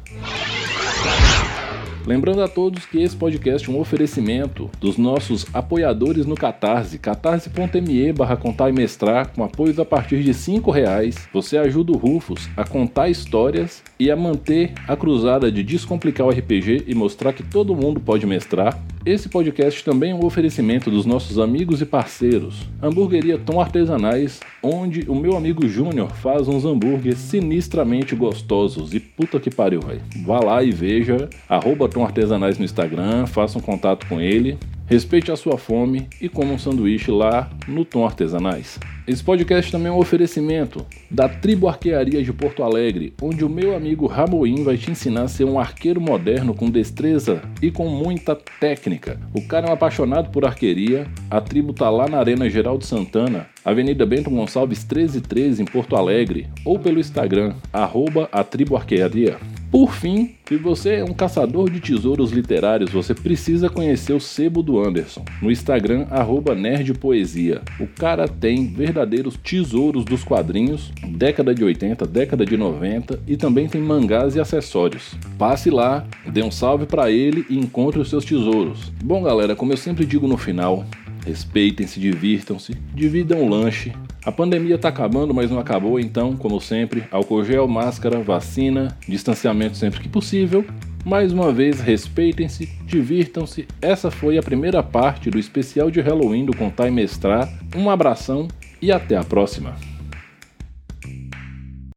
Lembrando 2.06 2.42
a 2.42 2.48
todos 2.48 2.86
que 2.86 3.04
esse 3.04 3.14
podcast 3.14 3.70
é 3.70 3.74
um 3.74 3.78
oferecimento 3.78 4.70
dos 4.80 4.98
nossos 4.98 5.46
apoiadores 5.54 6.26
no 6.26 6.36
Catarse, 6.36 6.98
catarse.me 6.98 8.14
barra 8.14 8.38
contar 8.38 8.70
e 8.70 8.72
mestrar, 8.72 9.34
com 9.34 9.44
apoios 9.44 9.78
a 9.78 9.84
partir 9.84 10.24
de 10.24 10.32
R$ 10.32 10.62
reais. 10.74 11.28
Você 11.34 11.58
ajuda 11.58 11.92
o 11.92 11.98
Rufus 11.98 12.48
a 12.56 12.64
contar 12.64 13.10
histórias 13.10 13.84
e 14.00 14.10
a 14.10 14.16
manter 14.16 14.72
a 14.88 14.96
cruzada 14.96 15.52
de 15.52 15.62
descomplicar 15.62 16.26
o 16.26 16.30
RPG 16.30 16.86
e 16.88 16.96
mostrar 16.96 17.34
que 17.34 17.44
todo 17.44 17.76
mundo 17.76 18.00
pode 18.00 18.26
mestrar. 18.26 18.82
Esse 19.08 19.30
podcast 19.30 19.86
também 19.86 20.12
é 20.12 20.14
um 20.14 20.26
oferecimento 20.26 20.92
dos 20.92 21.06
nossos 21.06 21.40
amigos 21.40 21.82
e 21.82 21.86
parceiros, 21.86 22.68
Hamburgueria 22.84 23.38
Tom 23.38 23.62
Artesanais, 23.62 24.42
onde 24.62 25.10
o 25.10 25.16
meu 25.16 25.38
amigo 25.38 25.66
Júnior 25.66 26.10
faz 26.10 26.50
uns 26.50 26.66
hambúrgueres 26.66 27.18
sinistramente 27.18 28.14
gostosos. 28.18 28.94
E 28.94 29.00
puta 29.00 29.40
que 29.40 29.50
pariu, 29.50 29.80
velho. 29.80 30.02
Vá 30.26 30.42
lá 30.42 30.62
e 30.62 30.72
veja, 30.72 31.30
arroba 31.48 31.88
Tom 31.88 32.04
Artesanais 32.04 32.60
no 32.60 32.66
Instagram, 32.66 33.26
faça 33.28 33.58
um 33.58 33.62
contato 33.62 34.06
com 34.08 34.20
ele. 34.20 34.58
Respeite 34.88 35.34
a 35.34 35.36
sua 35.36 35.58
fome 35.58 36.08
e 36.22 36.30
coma 36.30 36.54
um 36.54 36.58
sanduíche 36.58 37.12
lá 37.12 37.52
no 37.68 37.84
Tom 37.84 38.06
Artesanais. 38.06 38.80
Esse 39.06 39.22
podcast 39.22 39.70
também 39.70 39.90
é 39.90 39.92
um 39.92 40.00
oferecimento 40.00 40.86
da 41.12 41.28
Tribo 41.28 41.68
Arquearia 41.68 42.24
de 42.24 42.32
Porto 42.32 42.64
Alegre, 42.64 43.14
onde 43.22 43.44
o 43.44 43.50
meu 43.50 43.76
amigo 43.76 44.08
Ramoim 44.08 44.64
vai 44.64 44.78
te 44.78 44.90
ensinar 44.90 45.24
a 45.24 45.28
ser 45.28 45.44
um 45.44 45.60
arqueiro 45.60 46.00
moderno 46.00 46.54
com 46.54 46.70
destreza 46.70 47.42
e 47.62 47.70
com 47.70 47.90
muita 47.90 48.34
técnica. 48.62 49.20
O 49.34 49.46
cara 49.46 49.68
é 49.68 49.70
um 49.70 49.74
apaixonado 49.74 50.30
por 50.30 50.46
arqueria, 50.46 51.06
a 51.30 51.42
tribo 51.42 51.74
tá 51.74 51.90
lá 51.90 52.08
na 52.08 52.20
Arena 52.20 52.50
Geraldo 52.50 52.86
Santana, 52.86 53.48
Avenida 53.66 54.06
Bento 54.06 54.30
Gonçalves 54.30 54.86
1313 54.86 55.64
em 55.64 55.66
Porto 55.66 55.98
Alegre, 55.98 56.48
ou 56.64 56.80
pelo 56.80 57.00
Instagram, 57.00 57.56
arroba 57.74 58.30
a 58.32 58.42
Tribo 58.42 58.78
Arquearia. 58.78 59.38
Por 59.70 59.92
fim, 59.92 60.36
se 60.48 60.56
você 60.56 60.96
é 60.96 61.04
um 61.04 61.14
caçador 61.14 61.70
de 61.70 61.82
tesouros 61.82 62.32
literários, 62.32 62.90
você 62.90 63.14
precisa 63.14 63.70
conhecer 63.70 64.14
o 64.14 64.20
sebo 64.20 64.64
do 64.64 64.82
Anderson 64.82 65.26
no 65.42 65.52
Instagram 65.52 66.08
@nerdpoesia. 66.56 67.62
O 67.80 67.86
cara 67.86 68.30
tem 68.30 68.68
verdadeiros 68.68 69.36
tesouros 69.36 70.06
dos 70.06 70.24
quadrinhos, 70.24 70.92
década 71.10 71.54
de 71.54 71.66
80, 71.66 72.08
década 72.08 72.46
de 72.46 72.56
90 72.56 73.20
e 73.28 73.36
também 73.36 73.68
tem 73.68 73.82
mangás 73.82 74.36
e 74.36 74.40
acessórios. 74.40 75.16
Passe 75.38 75.70
lá, 75.70 76.06
dê 76.26 76.42
um 76.42 76.52
salve 76.52 76.86
para 76.86 77.12
ele 77.12 77.46
e 77.50 77.58
encontre 77.58 78.00
os 78.00 78.10
seus 78.10 78.24
tesouros. 78.24 78.92
Bom, 79.04 79.22
galera, 79.22 79.54
como 79.54 79.74
eu 79.74 79.78
sempre 79.78 80.06
digo 80.06 80.28
no 80.28 80.38
final, 80.38 80.86
respeitem-se, 81.28 82.00
divirtam-se, 82.00 82.74
dividam 82.96 83.44
o 83.44 83.50
lanche 83.50 83.94
a 84.28 84.32
pandemia 84.32 84.76
está 84.76 84.90
acabando, 84.90 85.34
mas 85.34 85.50
não 85.50 85.58
acabou, 85.58 85.98
então, 85.98 86.36
como 86.36 86.60
sempre, 86.60 87.06
álcool 87.10 87.46
gel, 87.46 87.66
máscara, 87.66 88.20
vacina, 88.20 88.94
distanciamento 89.08 89.78
sempre 89.78 90.02
que 90.02 90.10
possível. 90.10 90.66
Mais 91.06 91.32
uma 91.32 91.50
vez, 91.50 91.80
respeitem-se, 91.80 92.68
divirtam-se. 92.86 93.66
Essa 93.82 94.12
foi 94.12 94.38
a 94.38 94.44
primeira 94.44 94.84
parte 94.84 95.30
do 95.30 95.40
especial 95.40 95.90
de 95.90 96.02
Halloween 96.02 96.44
do 96.44 96.54
Contar 96.54 96.90
e 96.90 96.92
Mestrar. 96.92 97.48
Um 97.74 97.90
abração 97.90 98.50
e 98.82 98.92
até 98.92 99.16
a 99.16 99.24
próxima. 99.24 99.76